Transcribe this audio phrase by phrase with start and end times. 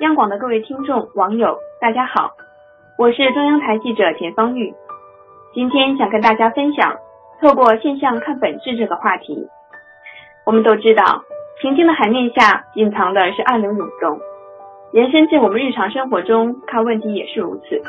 [0.00, 2.32] 央广的各位听众、网友，大家好，
[2.98, 4.74] 我是中央台记者钱方玉。
[5.54, 6.96] 今天想跟大家分享
[7.40, 9.46] “透过现象看本质”这个话题。
[10.44, 11.22] 我们都知道，
[11.62, 14.18] 平静的海面下隐藏的是暗流涌动。
[14.90, 17.80] 延伸至我们日常生活中看问题也是如此，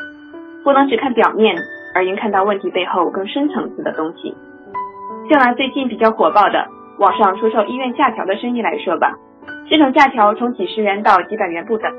[0.62, 1.56] 不能只看表面，
[1.96, 4.32] 而应看到问题背后更深层次的东西。
[5.28, 6.68] 就拿最近比较火爆的
[7.00, 9.18] 网上出售医院假条的生意来说吧。
[9.68, 11.92] 这种假条从几十元到几百元不等，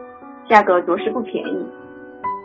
[0.47, 1.65] 价格着实不便宜。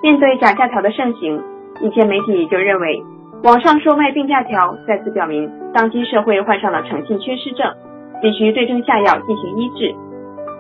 [0.03, 1.41] 面对假假条的盛行，
[1.81, 3.03] 一些媒体就认为，
[3.45, 7.73] 网上售卖病假条再次表明当今社会患上了诚信缺失症，
[8.21, 9.95] 必须对症下药进行医治。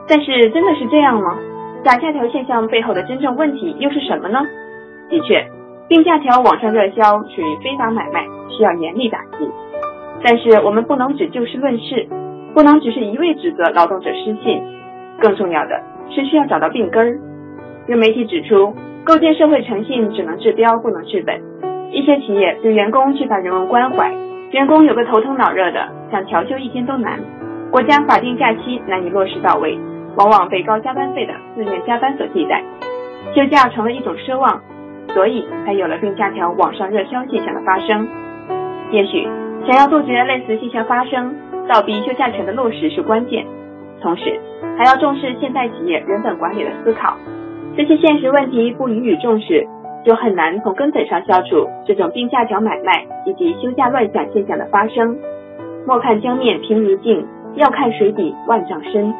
[0.08, 1.36] 但是真的是这样吗？
[1.84, 4.40] 假假条现象背后的真正问题又是什么呢？
[5.10, 5.44] 的确，
[5.88, 9.50] 病假条网上热销属于非法买卖，需要严厉打击。
[10.22, 12.06] 但是我们不能只就事论事。
[12.54, 14.62] 不能只是一味指责劳动者失信，
[15.18, 17.18] 更重要的是需要找到病根儿。
[17.88, 21.40] 有媒体指出，构建社会诚信只能治标不能治本。
[21.90, 24.12] 一些企业对员工缺乏人文关怀，
[24.50, 27.18] 员工有个头疼脑热的，想调休一天都难。
[27.70, 29.78] 国家法定假期难以落实到位，
[30.16, 32.62] 往往被高加班费的自愿加班所替代，
[33.34, 34.60] 休假成了一种奢望，
[35.14, 38.06] 所以才有了病假条网上热销现象的发生。
[38.90, 39.26] 也许
[39.66, 41.34] 想要杜绝类似现象发生。
[41.68, 43.46] 倒逼休假权的落实是关键，
[44.00, 44.38] 同时
[44.76, 47.16] 还要重视现代企业人本管理的思考。
[47.76, 49.64] 这些现实问题不予以重视，
[50.04, 55.16] 就很难从根本上消除这种病假条买卖以及休假乱象现象的发生。
[55.86, 57.24] 莫看江面平如镜，
[57.54, 59.14] 要看水底万丈深。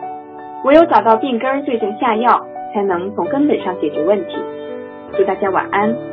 [0.65, 4.35] 唯有找到病根，对症下药，才能从根本上解决问题。
[5.17, 6.12] 祝大家晚安。